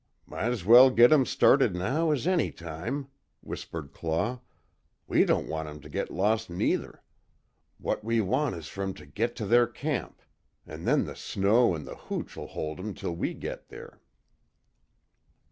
"Might's 0.25 0.65
well 0.65 0.89
git 0.89 1.11
'em 1.11 1.27
started 1.27 1.75
now 1.75 2.09
as 2.09 2.25
anytime," 2.25 3.07
whispered 3.41 3.93
Claw. 3.93 4.39
"We 5.05 5.25
don't 5.25 5.45
want 5.47 5.69
'em 5.69 5.79
to 5.81 5.89
git 5.89 6.09
lost, 6.09 6.49
neither. 6.49 7.03
What 7.77 8.03
we 8.03 8.19
want 8.19 8.55
is 8.55 8.67
fer 8.67 8.81
'em 8.81 8.95
to 8.95 9.05
git 9.05 9.35
to 9.35 9.45
their 9.45 9.67
camp 9.67 10.23
an' 10.65 10.85
then 10.85 11.05
the 11.05 11.15
snow 11.15 11.75
an' 11.75 11.85
the 11.85 11.93
hooch'll 11.95 12.47
hold 12.47 12.79
'em 12.79 12.95
till 12.95 13.15
we 13.15 13.35
git 13.35 13.69
there." 13.69 14.01